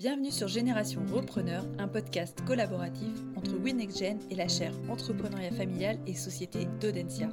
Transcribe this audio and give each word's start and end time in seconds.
Bienvenue 0.00 0.30
sur 0.30 0.48
Génération 0.48 1.02
Repreneur, 1.12 1.62
un 1.78 1.86
podcast 1.86 2.42
collaboratif 2.46 3.12
entre 3.36 3.58
WinNextGen 3.58 4.18
et 4.30 4.34
la 4.34 4.48
chaire 4.48 4.72
Entrepreneuriat 4.88 5.52
familial 5.52 5.98
et 6.06 6.14
Société 6.14 6.66
d'Audencia. 6.80 7.28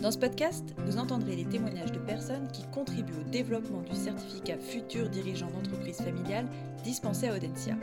Dans 0.00 0.12
ce 0.12 0.18
podcast, 0.18 0.76
vous 0.86 0.98
entendrez 0.98 1.34
les 1.34 1.44
témoignages 1.44 1.90
de 1.90 1.98
personnes 1.98 2.46
qui 2.52 2.62
contribuent 2.70 3.18
au 3.20 3.30
développement 3.30 3.82
du 3.82 3.96
certificat 3.96 4.58
futur 4.58 5.08
dirigeant 5.08 5.50
d'entreprise 5.50 5.96
familiale 5.96 6.46
dispensé 6.84 7.26
à 7.26 7.34
Audencia. 7.34 7.74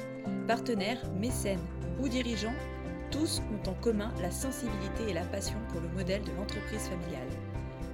Partenaires, 0.47 1.03
mécènes 1.19 1.59
ou 2.01 2.07
dirigeants, 2.07 2.55
tous 3.11 3.41
ont 3.51 3.69
en 3.69 3.73
commun 3.81 4.13
la 4.21 4.31
sensibilité 4.31 5.09
et 5.09 5.13
la 5.13 5.25
passion 5.25 5.57
pour 5.73 5.81
le 5.81 5.89
modèle 5.89 6.23
de 6.23 6.31
l'entreprise 6.37 6.87
familiale. 6.87 7.27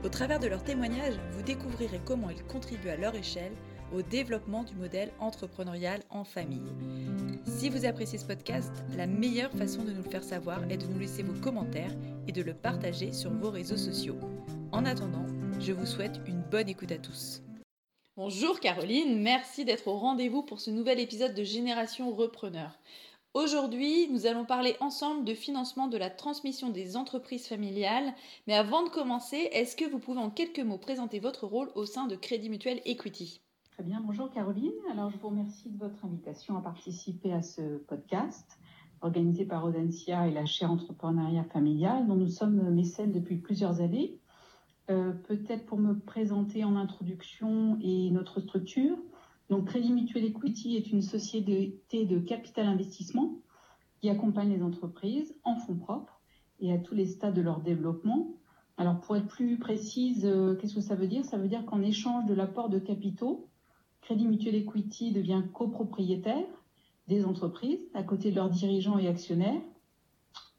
Au 0.06 0.10
travers 0.10 0.40
de 0.40 0.46
leurs 0.46 0.64
témoignages, 0.64 1.20
vous 1.32 1.42
découvrirez 1.42 2.00
comment 2.06 2.30
ils 2.30 2.44
contribuent 2.44 2.90
à 2.90 2.96
leur 2.96 3.16
échelle 3.16 3.54
au 3.94 4.02
développement 4.02 4.64
du 4.64 4.76
modèle 4.76 5.12
entrepreneurial 5.20 6.02
en 6.10 6.24
famille. 6.24 6.72
Si 7.46 7.70
vous 7.70 7.86
appréciez 7.86 8.18
ce 8.20 8.26
podcast, 8.26 8.72
la 8.96 9.08
meilleure 9.08 9.52
façon 9.52 9.84
de 9.84 9.92
nous 9.92 10.04
le 10.04 10.10
faire 10.10 10.24
savoir 10.24 10.64
est 10.70 10.78
de 10.78 10.86
nous 10.88 11.00
laisser 11.00 11.24
vos 11.24 11.40
commentaires 11.42 11.96
et 12.28 12.32
de 12.32 12.42
le 12.42 12.54
partager 12.54 13.14
sur 13.14 13.32
vos 13.32 13.50
réseaux 13.50 13.78
sociaux. 13.78 14.18
En 14.72 14.86
attendant, 14.86 15.26
je 15.60 15.72
vous 15.72 15.86
souhaite 15.86 16.20
une 16.28 16.42
bonne 16.42 16.70
écoute 16.70 16.92
à 16.92 16.98
tous. 16.98 17.42
Bonjour 18.16 18.60
Caroline, 18.60 19.22
merci 19.22 19.64
d'être 19.64 19.88
au 19.88 19.98
rendez-vous 19.98 20.42
pour 20.42 20.60
ce 20.60 20.72
nouvel 20.72 21.00
épisode 21.00 21.36
de 21.36 21.44
Génération 21.44 22.12
Repreneur. 22.12 22.80
Aujourd'hui, 23.34 24.08
nous 24.10 24.26
allons 24.26 24.46
parler 24.46 24.76
ensemble 24.80 25.24
de 25.24 25.36
financement 25.36 25.88
de 25.88 25.98
la 25.98 26.10
transmission 26.10 26.70
des 26.70 26.98
entreprises 26.98 27.48
familiales. 27.48 28.16
Mais 28.48 28.56
avant 28.56 28.82
de 28.82 28.90
commencer, 28.90 29.50
est-ce 29.52 29.76
que 29.76 29.86
vous 29.86 30.00
pouvez 30.00 30.20
en 30.20 30.32
quelques 30.32 30.60
mots 30.60 30.80
présenter 30.80 31.20
votre 31.20 31.46
rôle 31.46 31.70
au 31.76 31.86
sein 31.86 32.08
de 32.08 32.16
Crédit 32.16 32.50
Mutuel 32.50 32.82
Equity? 32.86 33.42
Très 33.78 33.86
bien, 33.86 34.02
bonjour 34.02 34.32
Caroline. 34.32 34.74
Alors 34.92 35.12
je 35.12 35.18
vous 35.20 35.28
remercie 35.28 35.70
de 35.70 35.78
votre 35.78 36.04
invitation 36.04 36.58
à 36.58 36.62
participer 36.62 37.32
à 37.32 37.44
ce 37.44 37.78
podcast 37.78 38.58
organisé 39.02 39.46
par 39.46 39.64
Audencia 39.66 40.28
et 40.28 40.34
la 40.34 40.48
chaire 40.48 40.72
entrepreneuriat 40.72 41.44
familial 41.44 42.08
dont 42.08 42.16
nous 42.16 42.28
sommes 42.28 42.72
mécènes 42.72 43.12
depuis 43.12 43.36
plusieurs 43.36 43.80
années. 43.80 44.18
Euh, 44.90 45.12
peut-être 45.12 45.68
pour 45.68 45.78
me 45.78 45.94
présenter 45.94 46.64
en 46.64 46.76
introduction 46.76 47.78
et 47.80 48.10
notre 48.10 48.40
structure. 48.40 48.98
Donc 49.52 49.66
Crédit 49.68 49.94
Mutuel 49.94 50.26
Equity 50.26 50.76
est 50.76 50.92
une 50.92 51.04
société 51.04 51.80
de 51.94 52.18
capital 52.18 52.66
investissement 52.66 53.38
qui 54.02 54.10
accompagne 54.10 54.50
les 54.50 54.64
entreprises 54.64 55.36
en 55.44 55.56
fonds 55.56 55.78
propres 55.78 56.20
et 56.60 56.74
à 56.74 56.80
tous 56.80 56.96
les 56.96 57.06
stades 57.06 57.36
de 57.36 57.42
leur 57.42 57.62
développement. 57.62 58.40
Alors 58.78 59.00
pour 59.02 59.18
être 59.18 59.28
plus 59.28 59.60
précise, 59.60 60.26
euh, 60.26 60.56
qu'est-ce 60.56 60.74
que 60.74 60.82
ça 60.82 60.96
veut 60.96 61.08
dire? 61.08 61.24
Ça 61.26 61.38
veut 61.38 61.48
dire 61.48 61.64
qu'en 61.68 61.84
échange 61.84 62.26
de 62.26 62.34
l'apport 62.34 62.70
de 62.70 62.80
capitaux, 62.80 63.48
Crédit 64.02 64.26
Mutuel 64.26 64.56
Equity 64.56 65.12
devient 65.12 65.44
copropriétaire 65.54 66.46
des 67.08 67.26
entreprises 67.26 67.90
à 67.94 68.04
côté 68.04 68.32
de 68.32 68.36
leurs 68.36 68.50
dirigeants 68.50 68.98
et 68.98 69.08
actionnaires. 69.08 69.62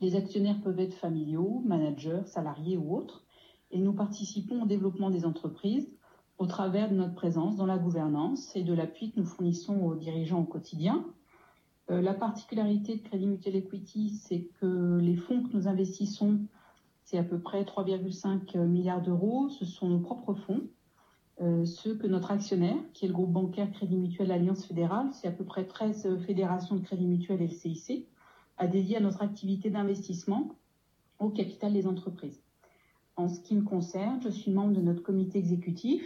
Les 0.01 0.17
actionnaires 0.17 0.61
peuvent 0.63 0.81
être 0.81 0.95
familiaux, 0.95 1.63
managers, 1.65 2.23
salariés 2.27 2.77
ou 2.77 2.97
autres. 2.97 3.25
Et 3.71 3.79
nous 3.79 3.93
participons 3.93 4.63
au 4.63 4.67
développement 4.67 5.11
des 5.11 5.25
entreprises 5.25 5.91
au 6.39 6.47
travers 6.47 6.89
de 6.89 6.95
notre 6.95 7.15
présence 7.15 7.57
dans 7.57 7.67
la 7.67 7.79
gouvernance 7.79 8.55
et 8.55 8.63
de 8.63 8.73
l'appui 8.73 9.11
que 9.11 9.21
nous 9.21 9.27
fournissons 9.27 9.81
aux 9.81 9.95
dirigeants 9.95 10.41
au 10.41 10.45
quotidien. 10.45 11.05
Euh, 11.91 12.01
la 12.01 12.15
particularité 12.15 12.97
de 12.97 13.03
Crédit 13.03 13.27
Mutuel 13.27 13.57
Equity, 13.57 14.11
c'est 14.11 14.49
que 14.61 14.99
les 14.99 15.17
fonds 15.17 15.43
que 15.43 15.57
nous 15.57 15.69
investissons, 15.69 16.41
c'est 17.05 17.19
à 17.19 17.25
peu 17.25 17.41
près 17.41 17.65
3,5 17.65 18.57
milliards 18.59 19.03
d'euros. 19.03 19.49
Ce 19.49 19.65
sont 19.65 19.89
nos 19.89 19.99
propres 19.99 20.35
fonds 20.35 20.63
euh, 21.41 21.65
ceux 21.65 21.97
que 21.97 22.07
notre 22.07 22.31
actionnaire, 22.31 22.77
qui 22.93 23.05
est 23.05 23.09
le 23.09 23.15
groupe 23.15 23.33
bancaire 23.33 23.71
Crédit 23.73 23.97
Mutuel 23.97 24.33
Alliance 24.33 24.67
Fédérale, 24.67 25.09
c'est 25.13 25.29
à 25.29 25.33
peu 25.33 25.45
près 25.45 25.67
13 25.67 26.19
fédérations 26.27 26.77
de 26.77 26.85
Crédit 26.85 27.07
Mutuel 27.07 27.41
et 27.41 27.47
le 27.47 27.55
CIC, 27.55 28.09
a 28.57 28.67
dédié 28.67 28.97
à 28.97 29.01
notre 29.01 29.23
activité 29.23 29.71
d'investissement 29.71 30.57
au 31.19 31.31
capital 31.31 31.73
des 31.73 31.87
entreprises. 31.87 32.41
En 33.17 33.29
ce 33.29 33.41
qui 33.41 33.57
me 33.57 33.63
concerne, 33.63 34.21
je 34.23 34.29
suis 34.29 34.51
membre 34.51 34.75
de 34.75 34.81
notre 34.81 35.03
comité 35.03 35.39
exécutif, 35.39 36.03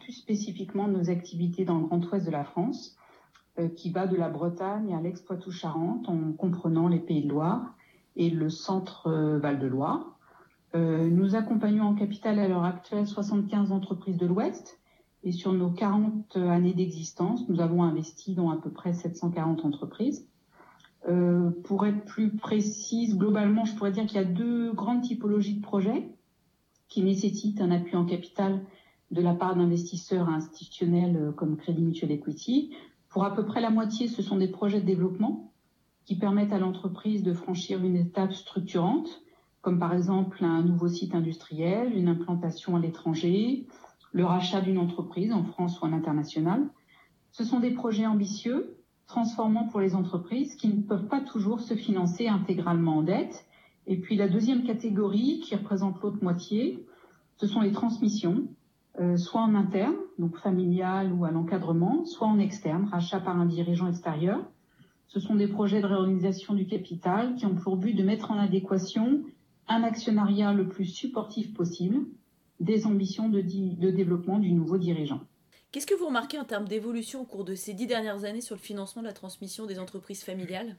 plus 0.00 0.12
spécifiquement 0.12 0.88
de 0.88 0.92
nos 0.92 1.10
activités 1.10 1.64
dans 1.64 1.78
le 1.78 1.86
Grand 1.86 2.04
Ouest 2.10 2.26
de 2.26 2.30
la 2.30 2.44
France, 2.44 2.96
euh, 3.58 3.68
qui 3.68 3.90
va 3.90 4.06
de 4.06 4.16
la 4.16 4.28
Bretagne 4.28 4.94
à 4.94 5.00
l'Ex-Poitou-Charentes, 5.00 6.08
en 6.08 6.32
comprenant 6.32 6.88
les 6.88 6.98
Pays 6.98 7.22
de 7.22 7.28
Loire 7.28 7.74
et 8.16 8.30
le 8.30 8.50
centre 8.50 9.08
euh, 9.08 9.38
Val-de-Loire. 9.38 10.00
Euh, 10.00 10.11
nous 10.74 11.34
accompagnons 11.34 11.84
en 11.84 11.94
capital 11.94 12.38
à 12.38 12.48
l'heure 12.48 12.64
actuelle 12.64 13.06
75 13.06 13.72
entreprises 13.72 14.16
de 14.16 14.26
l'Ouest 14.26 14.80
et 15.24 15.32
sur 15.32 15.52
nos 15.52 15.70
40 15.70 16.36
années 16.36 16.74
d'existence, 16.74 17.48
nous 17.48 17.60
avons 17.60 17.82
investi 17.82 18.34
dans 18.34 18.50
à 18.50 18.56
peu 18.56 18.70
près 18.70 18.92
740 18.92 19.64
entreprises. 19.64 20.26
Euh, 21.08 21.50
pour 21.64 21.86
être 21.86 22.04
plus 22.04 22.30
précise, 22.36 23.16
globalement, 23.16 23.64
je 23.64 23.74
pourrais 23.74 23.92
dire 23.92 24.06
qu'il 24.06 24.16
y 24.16 24.24
a 24.24 24.24
deux 24.24 24.72
grandes 24.72 25.02
typologies 25.02 25.56
de 25.56 25.62
projets 25.62 26.08
qui 26.88 27.02
nécessitent 27.02 27.60
un 27.60 27.70
appui 27.70 27.96
en 27.96 28.04
capital 28.04 28.60
de 29.10 29.20
la 29.20 29.34
part 29.34 29.56
d'investisseurs 29.56 30.28
institutionnels 30.28 31.16
euh, 31.16 31.32
comme 31.32 31.56
Crédit 31.56 31.82
Mutuel 31.82 32.12
Equity. 32.12 32.72
Pour 33.08 33.24
à 33.24 33.34
peu 33.34 33.44
près 33.44 33.60
la 33.60 33.70
moitié, 33.70 34.08
ce 34.08 34.22
sont 34.22 34.36
des 34.36 34.48
projets 34.48 34.80
de 34.80 34.86
développement 34.86 35.52
qui 36.04 36.16
permettent 36.16 36.52
à 36.52 36.58
l'entreprise 36.58 37.22
de 37.22 37.32
franchir 37.32 37.84
une 37.84 37.96
étape 37.96 38.32
structurante 38.32 39.22
comme 39.62 39.78
par 39.78 39.94
exemple 39.94 40.44
un 40.44 40.62
nouveau 40.62 40.88
site 40.88 41.14
industriel, 41.14 41.96
une 41.96 42.08
implantation 42.08 42.76
à 42.76 42.80
l'étranger, 42.80 43.66
le 44.12 44.24
rachat 44.24 44.60
d'une 44.60 44.78
entreprise 44.78 45.32
en 45.32 45.44
France 45.44 45.80
ou 45.80 45.86
à 45.86 45.88
l'international. 45.88 46.68
Ce 47.30 47.44
sont 47.44 47.60
des 47.60 47.70
projets 47.70 48.06
ambitieux, 48.06 48.76
transformants 49.06 49.68
pour 49.68 49.80
les 49.80 49.94
entreprises 49.94 50.56
qui 50.56 50.68
ne 50.68 50.82
peuvent 50.82 51.06
pas 51.06 51.20
toujours 51.20 51.60
se 51.60 51.74
financer 51.74 52.26
intégralement 52.28 52.98
en 52.98 53.02
dette. 53.02 53.46
Et 53.86 53.96
puis 53.96 54.16
la 54.16 54.28
deuxième 54.28 54.64
catégorie 54.64 55.40
qui 55.40 55.54
représente 55.54 56.00
l'autre 56.02 56.22
moitié, 56.22 56.84
ce 57.36 57.46
sont 57.46 57.60
les 57.60 57.72
transmissions, 57.72 58.48
euh, 59.00 59.16
soit 59.16 59.40
en 59.40 59.54
interne, 59.54 59.94
donc 60.18 60.36
familial 60.38 61.12
ou 61.12 61.24
à 61.24 61.30
l'encadrement, 61.30 62.04
soit 62.04 62.26
en 62.26 62.38
externe, 62.38 62.88
rachat 62.90 63.20
par 63.20 63.38
un 63.38 63.46
dirigeant 63.46 63.88
extérieur. 63.88 64.40
Ce 65.06 65.20
sont 65.20 65.36
des 65.36 65.48
projets 65.48 65.80
de 65.80 65.86
réorganisation 65.86 66.54
du 66.54 66.66
capital 66.66 67.36
qui 67.36 67.46
ont 67.46 67.54
pour 67.54 67.76
but 67.76 67.94
de 67.94 68.02
mettre 68.02 68.30
en 68.30 68.38
adéquation 68.38 69.22
un 69.68 69.82
actionnariat 69.82 70.52
le 70.52 70.68
plus 70.68 70.86
supportif 70.86 71.54
possible 71.54 72.06
des 72.60 72.86
ambitions 72.86 73.28
de, 73.28 73.40
de 73.40 73.90
développement 73.90 74.38
du 74.38 74.52
nouveau 74.52 74.78
dirigeant. 74.78 75.20
Qu'est-ce 75.72 75.86
que 75.86 75.94
vous 75.94 76.06
remarquez 76.06 76.38
en 76.38 76.44
termes 76.44 76.68
d'évolution 76.68 77.22
au 77.22 77.24
cours 77.24 77.44
de 77.44 77.54
ces 77.54 77.72
dix 77.72 77.86
dernières 77.86 78.24
années 78.24 78.42
sur 78.42 78.54
le 78.54 78.60
financement 78.60 79.02
de 79.02 79.06
la 79.06 79.12
transmission 79.14 79.66
des 79.66 79.78
entreprises 79.78 80.22
familiales? 80.22 80.76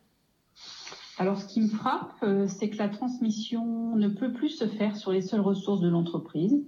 Alors, 1.18 1.42
ce 1.42 1.48
qui 1.48 1.62
me 1.62 1.68
frappe, 1.68 2.14
euh, 2.24 2.48
c'est 2.48 2.70
que 2.70 2.78
la 2.78 2.90
transmission 2.90 3.96
ne 3.96 4.08
peut 4.08 4.32
plus 4.32 4.50
se 4.50 4.68
faire 4.68 4.96
sur 4.96 5.12
les 5.12 5.22
seules 5.22 5.42
ressources 5.42 5.82
de 5.82 5.90
l'entreprise. 5.90 6.64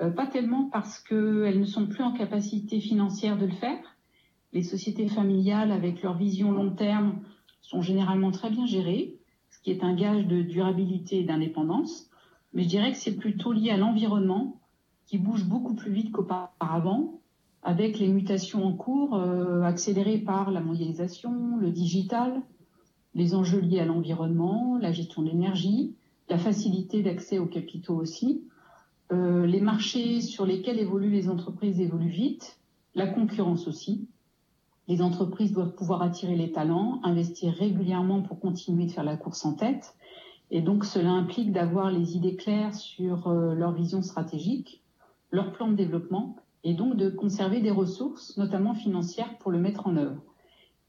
Euh, 0.00 0.10
pas 0.10 0.26
tellement 0.26 0.68
parce 0.70 0.98
qu'elles 0.98 1.58
ne 1.58 1.64
sont 1.64 1.86
plus 1.86 2.04
en 2.04 2.12
capacité 2.12 2.80
financière 2.80 3.38
de 3.38 3.46
le 3.46 3.52
faire. 3.52 3.96
Les 4.52 4.62
sociétés 4.62 5.08
familiales, 5.08 5.72
avec 5.72 6.02
leur 6.02 6.16
vision 6.16 6.52
long 6.52 6.74
terme, 6.74 7.20
sont 7.62 7.82
généralement 7.82 8.30
très 8.30 8.50
bien 8.50 8.66
gérées 8.66 9.16
qui 9.66 9.72
est 9.72 9.82
un 9.82 9.96
gage 9.96 10.28
de 10.28 10.42
durabilité 10.42 11.18
et 11.18 11.24
d'indépendance. 11.24 12.08
Mais 12.54 12.62
je 12.62 12.68
dirais 12.68 12.92
que 12.92 12.98
c'est 12.98 13.16
plutôt 13.16 13.52
lié 13.52 13.70
à 13.70 13.76
l'environnement 13.76 14.60
qui 15.06 15.18
bouge 15.18 15.44
beaucoup 15.44 15.74
plus 15.74 15.90
vite 15.90 16.12
qu'auparavant, 16.12 17.20
avec 17.64 17.98
les 17.98 18.06
mutations 18.06 18.64
en 18.64 18.74
cours 18.74 19.16
euh, 19.16 19.62
accélérées 19.62 20.18
par 20.18 20.52
la 20.52 20.60
mondialisation, 20.60 21.56
le 21.56 21.72
digital, 21.72 22.42
les 23.16 23.34
enjeux 23.34 23.58
liés 23.58 23.80
à 23.80 23.86
l'environnement, 23.86 24.78
la 24.80 24.92
gestion 24.92 25.22
de 25.22 25.30
l'énergie, 25.30 25.96
la 26.28 26.38
facilité 26.38 27.02
d'accès 27.02 27.40
aux 27.40 27.46
capitaux 27.46 27.96
aussi. 27.96 28.44
Euh, 29.10 29.46
les 29.46 29.60
marchés 29.60 30.20
sur 30.20 30.46
lesquels 30.46 30.78
évoluent 30.78 31.10
les 31.10 31.28
entreprises 31.28 31.80
évoluent 31.80 32.06
vite, 32.06 32.60
la 32.94 33.08
concurrence 33.08 33.66
aussi. 33.66 34.06
Les 34.88 35.02
entreprises 35.02 35.52
doivent 35.52 35.74
pouvoir 35.74 36.02
attirer 36.02 36.36
les 36.36 36.52
talents, 36.52 37.00
investir 37.02 37.52
régulièrement 37.52 38.22
pour 38.22 38.38
continuer 38.38 38.86
de 38.86 38.92
faire 38.92 39.04
la 39.04 39.16
course 39.16 39.44
en 39.44 39.54
tête. 39.54 39.96
Et 40.50 40.60
donc 40.60 40.84
cela 40.84 41.10
implique 41.10 41.52
d'avoir 41.52 41.90
les 41.90 42.16
idées 42.16 42.36
claires 42.36 42.74
sur 42.74 43.26
euh, 43.26 43.54
leur 43.54 43.72
vision 43.72 44.02
stratégique, 44.02 44.82
leur 45.32 45.52
plan 45.52 45.68
de 45.68 45.74
développement, 45.74 46.36
et 46.62 46.74
donc 46.74 46.96
de 46.96 47.10
conserver 47.10 47.60
des 47.60 47.70
ressources, 47.70 48.36
notamment 48.36 48.74
financières, 48.74 49.38
pour 49.38 49.50
le 49.50 49.58
mettre 49.58 49.86
en 49.86 49.96
œuvre. 49.96 50.22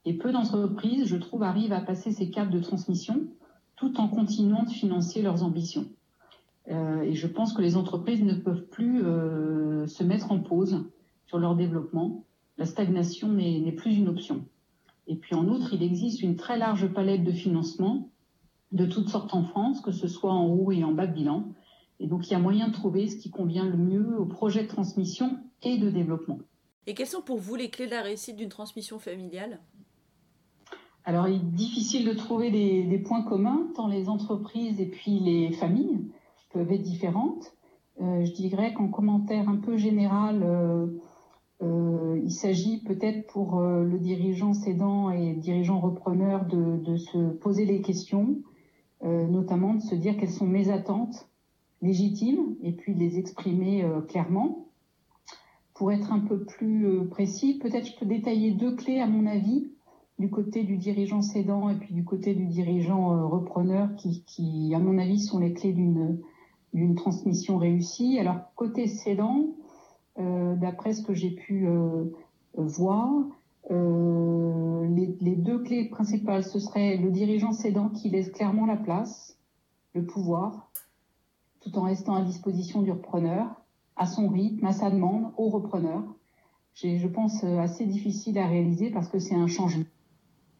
Et 0.05 0.13
peu 0.13 0.31
d'entreprises, 0.31 1.05
je 1.05 1.17
trouve, 1.17 1.43
arrivent 1.43 1.73
à 1.73 1.81
passer 1.81 2.11
ces 2.11 2.29
caps 2.29 2.51
de 2.51 2.59
transmission 2.59 3.27
tout 3.75 3.99
en 3.99 4.07
continuant 4.07 4.63
de 4.63 4.69
financer 4.69 5.21
leurs 5.21 5.43
ambitions. 5.43 5.85
Euh, 6.69 7.01
et 7.01 7.13
je 7.13 7.27
pense 7.27 7.53
que 7.53 7.61
les 7.61 7.77
entreprises 7.77 8.23
ne 8.23 8.33
peuvent 8.33 8.67
plus 8.67 9.03
euh, 9.03 9.87
se 9.87 10.03
mettre 10.03 10.31
en 10.31 10.39
pause 10.39 10.85
sur 11.25 11.39
leur 11.39 11.55
développement 11.55 12.23
la 12.57 12.65
stagnation 12.65 13.29
n'est 13.29 13.71
plus 13.71 13.95
une 13.95 14.07
option. 14.07 14.45
Et 15.07 15.15
puis 15.15 15.35
en 15.35 15.47
outre, 15.47 15.73
il 15.73 15.83
existe 15.83 16.21
une 16.21 16.35
très 16.35 16.57
large 16.57 16.87
palette 16.87 17.23
de 17.23 17.31
financement 17.31 18.09
de 18.71 18.85
toutes 18.85 19.09
sortes 19.09 19.33
en 19.33 19.43
France, 19.43 19.81
que 19.81 19.91
ce 19.91 20.07
soit 20.07 20.33
en 20.33 20.47
haut 20.47 20.71
et 20.71 20.83
en 20.83 20.91
bas 20.91 21.07
de 21.07 21.13
bilan. 21.13 21.45
Et 21.99 22.07
donc 22.07 22.27
il 22.27 22.31
y 22.31 22.35
a 22.35 22.39
moyen 22.39 22.67
de 22.67 22.73
trouver 22.73 23.07
ce 23.07 23.15
qui 23.17 23.29
convient 23.29 23.65
le 23.65 23.77
mieux 23.77 24.19
au 24.19 24.25
projet 24.25 24.63
de 24.63 24.67
transmission 24.67 25.39
et 25.63 25.77
de 25.77 25.89
développement. 25.89 26.39
Et 26.85 26.93
quelles 26.93 27.07
sont 27.07 27.21
pour 27.21 27.37
vous 27.37 27.55
les 27.55 27.69
clés 27.69 27.85
de 27.85 27.91
la 27.91 28.01
réussite 28.01 28.35
d'une 28.35 28.49
transmission 28.49 28.99
familiale? 28.99 29.59
Alors, 31.03 31.29
il 31.29 31.35
est 31.35 31.51
difficile 31.55 32.05
de 32.05 32.13
trouver 32.13 32.51
des, 32.51 32.97
points 32.97 33.23
communs, 33.23 33.67
tant 33.75 33.87
les 33.87 34.09
entreprises 34.09 34.81
et 34.81 34.85
puis 34.85 35.19
les 35.19 35.53
familles 35.53 36.05
peuvent 36.51 36.69
être 36.69 36.81
différentes. 36.81 37.53
Euh, 38.01 38.25
je 38.25 38.33
dirais 38.33 38.73
qu'en 38.73 38.89
commentaire 38.89 39.47
un 39.47 39.55
peu 39.55 39.77
général, 39.77 40.43
euh, 40.43 40.87
euh, 41.61 42.19
il 42.23 42.31
s'agit 42.31 42.83
peut-être 42.83 43.27
pour 43.27 43.59
le 43.61 43.97
dirigeant 43.99 44.53
cédant 44.53 45.09
et 45.09 45.33
dirigeant 45.33 45.79
repreneur 45.79 46.45
de, 46.45 46.97
se 46.97 47.29
poser 47.29 47.65
les 47.65 47.81
questions, 47.81 48.37
notamment 49.03 49.75
de 49.75 49.81
se 49.81 49.95
dire 49.95 50.17
quelles 50.17 50.31
sont 50.31 50.47
mes 50.47 50.69
attentes 50.69 51.29
légitimes 51.81 52.55
et 52.61 52.71
puis 52.71 52.93
de 52.93 52.99
les 52.99 53.17
exprimer 53.17 53.87
clairement. 54.07 54.67
Pour 55.73 55.91
être 55.91 56.11
un 56.11 56.19
peu 56.19 56.43
plus 56.43 57.07
précis, 57.09 57.59
peut-être 57.59 57.87
je 57.87 57.95
peux 57.99 58.05
détailler 58.05 58.51
deux 58.51 58.75
clés 58.75 58.99
à 58.99 59.07
mon 59.07 59.25
avis 59.25 59.71
du 60.19 60.29
côté 60.29 60.63
du 60.63 60.77
dirigeant 60.77 61.21
cédant 61.21 61.69
et 61.69 61.75
puis 61.75 61.93
du 61.93 62.03
côté 62.03 62.33
du 62.33 62.47
dirigeant 62.47 63.27
repreneur 63.27 63.95
qui, 63.95 64.23
qui, 64.25 64.73
à 64.73 64.79
mon 64.79 64.97
avis, 64.97 65.19
sont 65.19 65.39
les 65.39 65.53
clés 65.53 65.73
d'une 65.73 66.95
transmission 66.95 67.57
réussie. 67.57 68.17
Alors 68.19 68.37
côté 68.55 68.87
cédant, 68.87 69.45
euh, 69.45 69.66
d'après 70.17 70.93
ce 70.93 71.03
que 71.03 71.13
j'ai 71.13 71.31
pu 71.31 71.67
euh, 71.67 72.05
voir, 72.55 73.09
euh, 73.71 74.87
les, 74.89 75.35
deux 75.35 75.59
clés 75.59 75.89
principales, 75.89 76.43
ce 76.43 76.59
serait 76.59 76.97
le 76.97 77.11
dirigeant 77.11 77.51
cédant 77.51 77.89
qui 77.89 78.09
laisse 78.09 78.31
clairement 78.31 78.65
la 78.65 78.77
place, 78.77 79.37
le 79.93 80.05
pouvoir, 80.05 80.71
tout 81.61 81.77
en 81.77 81.83
restant 81.83 82.15
à 82.15 82.23
disposition 82.23 82.81
du 82.81 82.91
repreneur, 82.91 83.47
à 83.95 84.05
son 84.05 84.27
rythme, 84.27 84.65
à 84.65 84.73
sa 84.73 84.89
demande, 84.89 85.31
au 85.37 85.49
repreneur. 85.49 86.03
Je 86.73 87.07
pense, 87.07 87.43
assez 87.43 87.85
difficile 87.85 88.37
à 88.37 88.47
réaliser 88.47 88.91
parce 88.91 89.09
que 89.09 89.17
c'est 89.17 89.35
un 89.35 89.47
changement 89.47 89.85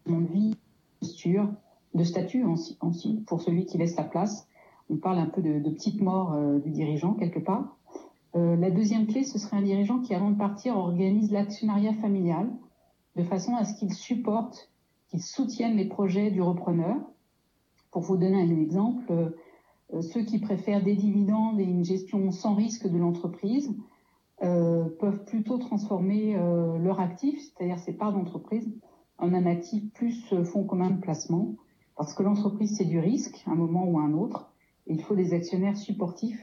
de 0.08 0.26
vie, 0.26 0.50
de 0.52 0.58
posture, 1.00 1.48
de 1.94 2.04
statut 2.04 2.44
aussi 2.82 3.24
pour 3.28 3.42
celui 3.42 3.66
qui 3.66 3.78
laisse 3.78 3.96
la 3.96 4.04
place 4.04 4.48
on 4.90 4.98
parle 4.98 5.20
un 5.20 5.28
peu 5.28 5.42
de, 5.42 5.70
petite 5.70 6.02
mort 6.02 6.34
euh, 6.34 6.60
du 6.60 6.70
dirigeant 6.70 7.14
quelque 7.14 7.40
part. 7.40 7.77
Euh, 8.38 8.56
la 8.56 8.70
deuxième 8.70 9.08
clé, 9.08 9.24
ce 9.24 9.40
serait 9.40 9.58
un 9.58 9.64
dirigeant 9.64 10.00
qui, 10.00 10.14
avant 10.14 10.30
de 10.30 10.38
partir, 10.38 10.78
organise 10.78 11.32
l'actionnariat 11.32 11.94
familial 11.94 12.48
de 13.16 13.24
façon 13.24 13.56
à 13.56 13.66
ce 13.66 13.74
qu'il 13.80 13.94
supporte, 13.94 14.72
qu'il 15.08 15.24
soutienne 15.24 15.76
les 15.76 15.88
projets 15.88 16.30
du 16.30 16.42
repreneur. 16.42 16.98
Pour 17.90 18.04
vous 18.04 18.16
donner 18.16 18.40
un 18.40 18.52
exemple, 18.52 19.12
euh, 19.92 20.02
ceux 20.02 20.22
qui 20.22 20.40
préfèrent 20.40 20.84
des 20.84 20.96
dividendes 20.96 21.60
et 21.60 21.64
une 21.64 21.84
gestion 21.84 22.30
sans 22.32 22.54
risque 22.54 22.88
de 22.88 22.98
l'entreprise 22.98 23.74
peuvent 24.40 25.26
plutôt 25.26 25.58
transformer 25.58 26.36
leur 26.80 27.00
actif, 27.00 27.40
c'est-à-dire 27.42 27.80
ses 27.80 27.94
parts 27.94 28.14
d'entreprise, 28.14 28.72
en 29.18 29.34
un 29.34 29.48
actif 29.48 29.92
plus 29.94 30.32
fonds 30.44 30.64
commun 30.64 30.92
de 30.92 31.02
placement, 31.02 31.56
parce 31.96 32.14
que 32.14 32.22
l'entreprise, 32.22 32.78
c'est 32.78 32.86
du 32.86 33.00
risque, 33.00 33.44
à 33.48 33.52
un 33.54 33.56
moment 33.56 33.86
ou 33.86 33.98
à 33.98 34.04
un 34.04 34.14
autre, 34.14 34.52
il 34.86 35.02
faut 35.02 35.16
des 35.16 35.34
actionnaires 35.34 35.76
supportifs 35.76 36.40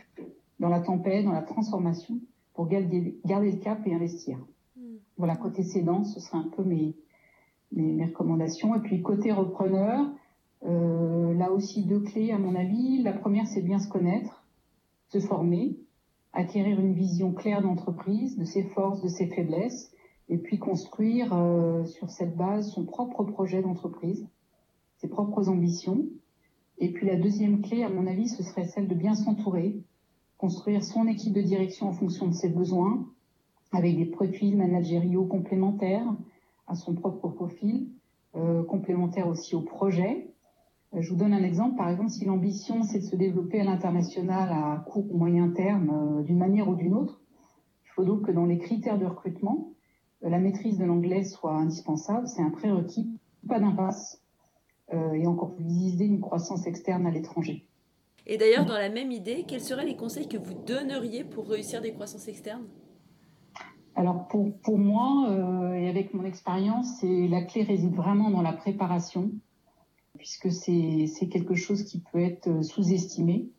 dans 0.65 0.71
la 0.71 0.81
tempête, 0.81 1.27
dans 1.27 1.33
la 1.33 1.43
transformation, 1.43 2.19
pour 2.55 2.69
garder, 2.69 3.19
le 3.23 3.57
cap 3.63 3.87
et 3.87 3.95
investir. 3.95 4.39
Hmm. 4.79 4.97
Voilà, 5.19 5.37
côté 5.37 5.63
cédant, 5.63 6.05
ce 6.05 6.21
serait 6.21 6.39
un 6.39 6.49
peu 6.57 6.65
mes, 6.65 6.97
mes, 7.71 8.03
recommandations. 8.07 8.75
Et 8.75 8.81
puis 8.81 9.03
côté 9.03 9.31
repreneur, 9.31 10.11
euh, 10.65 11.35
là 11.35 11.53
aussi 11.53 11.85
deux 11.85 12.01
clés 12.01 12.33
à 12.33 12.39
mon 12.39 12.55
avis. 12.55 13.03
La 13.03 13.13
première, 13.13 13.47
c'est 13.47 13.61
bien 13.61 13.79
se 13.79 13.91
connaître, 13.91 14.43
se 15.11 15.21
former, 15.21 15.77
acquérir 16.33 16.81
une 16.81 16.95
vision 16.95 17.35
claire 17.35 17.61
d'entreprise, 17.61 18.39
de 18.39 18.45
ses 18.45 18.63
forces, 18.63 19.03
de 19.03 19.09
ses 19.09 19.27
faiblesses, 19.27 19.93
et 20.31 20.39
puis 20.39 20.59
construire 20.59 21.35
euh, 21.35 21.85
sur 21.85 22.09
cette 22.09 22.39
base 22.39 22.71
son 22.73 22.87
propre 22.87 23.23
projet 23.25 23.61
d'entreprise, 23.61 24.27
ses 24.97 25.09
propres 25.09 25.51
ambitions, 25.51 26.07
et 26.79 26.91
puis 26.91 27.07
la 27.07 27.17
deuxième 27.17 27.61
clé, 27.61 27.83
à 27.83 27.91
mon 27.91 28.07
avis, 28.07 28.29
ce 28.29 28.43
serait 28.43 28.65
celle 28.65 28.89
de 28.89 28.95
bien 28.95 29.15
s'entourer, 29.15 29.85
construire 30.45 30.85
son 30.85 31.07
équipe 31.07 31.33
de 31.33 31.41
direction 31.41 31.89
en 31.89 31.95
fonction 31.95 32.27
de 32.27 32.35
ses 32.35 32.51
besoins, 32.51 33.09
avec 33.73 33.97
des 33.97 34.05
profils 34.05 34.55
managériaux 34.55 35.25
complémentaires 35.25 36.07
à 36.67 36.75
son 36.75 36.93
propre 36.95 37.29
profil, 37.29 37.89
euh, 38.37 38.63
complémentaires 38.63 39.27
aussi 39.27 39.55
au 39.55 39.63
projet. 39.63 40.29
Euh, 40.93 41.01
je 41.01 41.09
vous 41.09 41.17
donne 41.17 41.33
un 41.33 41.43
exemple. 41.43 41.79
Par 41.79 41.89
exemple, 41.89 42.11
si 42.11 42.27
l'ambition, 42.27 42.83
c'est 42.83 42.99
de 42.99 43.05
se 43.05 43.17
développer 43.17 43.59
à 43.63 43.65
l'international 43.65 44.51
à 44.53 44.85
court 44.87 45.07
ou 45.11 45.17
moyen 45.17 45.49
terme, 45.49 46.19
euh, 46.19 46.23
d'une 46.23 46.37
manière 46.37 46.69
ou 46.69 46.75
d'une 46.75 46.93
autre, 46.93 47.23
il 47.87 47.93
faut 47.95 48.05
donc 48.05 48.27
que 48.27 48.31
dans 48.31 48.45
les 48.45 48.59
critères 48.59 48.99
de 48.99 49.07
recrutement, 49.07 49.71
la 50.21 50.39
maîtrise 50.39 50.77
de 50.77 50.85
l'anglais 50.85 51.25
soit 51.25 51.55
indispensable. 51.55 52.29
C'est 52.29 52.43
un 52.43 52.51
prérequis, 52.51 53.19
pas 53.49 53.61
d'impasse 53.61 54.21
et 54.93 55.27
encore 55.27 55.55
plus 55.55 55.65
viser 55.65 56.05
une 56.05 56.21
croissance 56.21 56.67
externe 56.67 57.07
à 57.07 57.11
l'étranger. 57.11 57.67
Et 58.27 58.39
d'ailleurs, 58.39 58.65
dans 58.65 58.79
la 58.79 58.89
même 58.89 59.11
idée, 59.11 59.45
quels 59.47 59.61
seraient 59.61 59.85
les 59.85 59.97
conseils 59.97 60.29
que 60.29 60.39
vous 60.39 60.55
donneriez 60.55 61.25
pour 61.25 61.49
réussir 61.49 61.83
des 61.83 61.93
croissances 61.93 62.27
externes? 62.29 62.67
Alors 63.97 64.27
pour, 64.29 64.57
pour 64.63 64.79
moi, 64.79 65.29
euh, 65.29 65.75
et 65.75 65.89
avec 65.89 66.15
mon 66.15 66.25
expérience, 66.25 67.03
la 67.03 67.43
clé 67.43 67.63
réside 67.63 67.95
vraiment 67.95 68.31
dans 68.31 68.43
la 68.43 68.53
préparation, 68.53 69.31
puisque 70.19 70.51
c'est 70.51 71.29
quelque 71.31 71.55
chose 71.55 71.85
qui 71.85 72.01
peut 72.01 72.21
être 72.21 72.49
euh, 72.49 72.63
sous-estimé. 72.63 73.51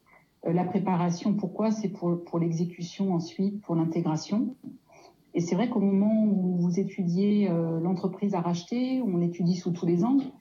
la 0.43 0.65
préparation, 0.65 1.35
pourquoi? 1.35 1.71
C'est 1.71 1.89
pour, 1.89 2.23
pour 2.25 2.39
l'exécution 2.39 3.13
ensuite, 3.13 3.61
pour 3.61 3.75
l'intégration. 3.75 4.55
Et 5.35 5.41
c'est 5.41 5.55
vrai 5.55 5.69
qu'au 5.69 5.79
moment 5.79 6.25
où 6.25 6.57
vous 6.57 6.79
étudiez 6.79 7.49
l'entreprise 7.81 8.35
à 8.35 8.39
racheter, 8.39 9.01
on 9.01 9.17
l'étudie 9.17 9.57
sous 9.57 9.71
tous 9.71 9.85
les 9.85 10.05
angles 10.05 10.31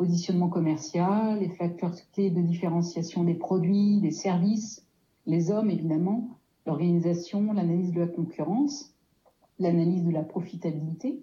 positionnement 0.00 0.48
commercial, 0.48 1.40
les 1.40 1.50
facteurs 1.50 1.94
clés 2.14 2.30
de 2.30 2.40
différenciation 2.40 3.22
des 3.22 3.34
produits, 3.34 4.00
des 4.00 4.12
services, 4.12 4.86
les 5.26 5.50
hommes 5.50 5.68
évidemment, 5.68 6.38
l'organisation, 6.64 7.52
l'analyse 7.52 7.92
de 7.92 8.00
la 8.00 8.06
concurrence, 8.06 8.94
l'analyse 9.58 10.02
de 10.02 10.10
la 10.10 10.22
profitabilité. 10.22 11.20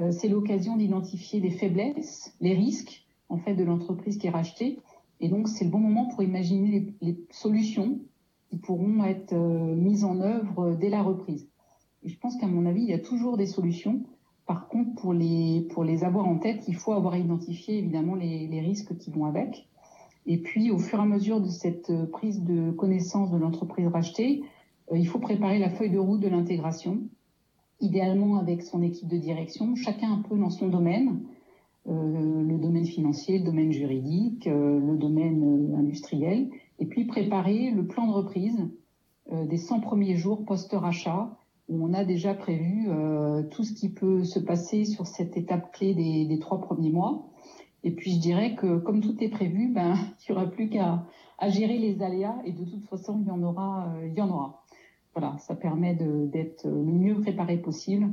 Euh, 0.00 0.12
c'est 0.12 0.28
l'occasion 0.28 0.78
d'identifier 0.78 1.40
les 1.40 1.50
faiblesses, 1.50 2.34
les 2.40 2.54
risques 2.54 3.06
en 3.28 3.36
fait 3.36 3.54
de 3.54 3.64
l'entreprise 3.64 4.16
qui 4.16 4.28
est 4.28 4.30
rachetée. 4.30 4.78
Et 5.20 5.28
donc 5.28 5.46
c'est 5.46 5.66
le 5.66 5.70
bon 5.70 5.80
moment 5.80 6.06
pour 6.06 6.22
imaginer 6.22 6.94
les, 7.02 7.18
solutions 7.28 8.00
qui 8.48 8.56
pourront 8.56 9.04
être 9.04 9.34
euh, 9.34 9.74
mises 9.74 10.04
en 10.04 10.20
œuvre 10.20 10.74
dès 10.80 10.88
la 10.88 11.02
reprise. 11.02 11.50
Et 12.02 12.08
je 12.08 12.18
pense 12.18 12.38
qu'à 12.38 12.46
mon 12.46 12.64
avis, 12.64 12.80
il 12.80 12.88
y 12.88 12.94
a 12.94 12.98
toujours 12.98 13.36
des 13.36 13.46
solutions. 13.46 14.04
Par 14.46 14.68
contre, 14.68 14.94
pour 14.94 15.12
les, 15.12 15.66
pour 15.72 15.82
les 15.82 16.04
avoir 16.04 16.26
en 16.26 16.38
tête, 16.38 16.64
il 16.68 16.76
faut 16.76 16.92
avoir 16.92 17.16
identifié 17.16 17.78
évidemment 17.78 18.14
les, 18.14 18.46
les 18.46 18.60
risques 18.60 18.96
qui 18.96 19.10
vont 19.10 19.24
avec. 19.24 19.66
Et 20.26 20.38
puis, 20.38 20.70
au 20.70 20.78
fur 20.78 20.98
et 20.98 21.02
à 21.02 21.04
mesure 21.04 21.40
de 21.40 21.48
cette 21.48 21.90
euh, 21.90 22.06
prise 22.06 22.42
de 22.42 22.72
connaissance 22.72 23.30
de 23.30 23.38
l'entreprise 23.38 23.86
rachetée, 23.86 24.42
euh, 24.90 24.98
il 24.98 25.06
faut 25.06 25.20
préparer 25.20 25.58
la 25.58 25.70
feuille 25.70 25.90
de 25.90 25.98
route 25.98 26.20
de 26.20 26.28
l'intégration, 26.28 26.98
idéalement 27.80 28.36
avec 28.38 28.62
son 28.62 28.82
équipe 28.82 29.08
de 29.08 29.18
direction, 29.18 29.74
chacun 29.76 30.12
un 30.12 30.22
peu 30.22 30.36
dans 30.36 30.50
son 30.50 30.68
domaine, 30.68 31.22
euh, 31.88 32.42
le 32.42 32.58
domaine 32.58 32.86
financier, 32.86 33.38
le 33.38 33.44
domaine 33.44 33.70
juridique, 33.70 34.46
le 34.46 34.96
domaine 34.96 35.76
industriel, 35.78 36.50
et 36.80 36.86
puis 36.86 37.04
préparer 37.04 37.70
le 37.70 37.86
plan 37.86 38.08
de 38.08 38.12
reprise 38.12 38.58
des 39.30 39.56
100 39.56 39.80
premiers 39.80 40.16
jours 40.16 40.44
post-rachat 40.44 41.36
où 41.68 41.84
on 41.84 41.92
a 41.94 42.04
déjà 42.04 42.34
prévu 42.34 42.86
euh, 42.88 43.42
tout 43.42 43.64
ce 43.64 43.72
qui 43.72 43.88
peut 43.88 44.24
se 44.24 44.38
passer 44.38 44.84
sur 44.84 45.06
cette 45.06 45.36
étape 45.36 45.72
clé 45.72 45.94
des, 45.94 46.38
trois 46.38 46.60
premiers 46.60 46.90
mois. 46.90 47.26
Et 47.84 47.90
puis 47.90 48.12
je 48.12 48.20
dirais 48.20 48.54
que 48.54 48.78
comme 48.78 49.00
tout 49.00 49.16
est 49.20 49.28
prévu, 49.28 49.68
ben 49.74 49.94
il 49.96 50.32
n'y 50.32 50.36
aura 50.36 50.50
plus 50.50 50.68
qu'à 50.68 51.04
gérer 51.48 51.78
les 51.78 52.02
aléas 52.02 52.36
et 52.44 52.52
de 52.52 52.64
toute 52.64 52.84
façon 52.86 53.18
il 53.20 53.26
y 53.26 53.30
en 53.30 53.42
aura, 53.42 53.92
euh, 53.96 54.06
il 54.06 54.14
y 54.14 54.20
en 54.20 54.30
aura. 54.30 54.62
Voilà, 55.14 55.36
ça 55.38 55.54
permet 55.54 55.94
d'être 55.94 56.66
le 56.66 56.92
mieux 56.92 57.18
préparé 57.20 57.56
possible 57.56 58.08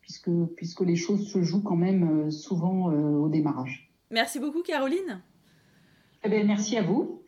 puisque 0.00 0.30
puisque 0.56 0.80
les 0.80 0.96
choses 0.96 1.28
se 1.28 1.42
jouent 1.42 1.62
quand 1.62 1.76
même 1.76 2.26
euh, 2.26 2.30
souvent 2.30 2.86
au 2.86 3.28
démarrage. 3.28 3.92
Merci 4.10 4.40
beaucoup 4.40 4.62
Caroline. 4.62 5.22
Eh 6.24 6.28
bien, 6.28 6.42
merci 6.44 6.76
à 6.76 6.82
vous. 6.82 7.22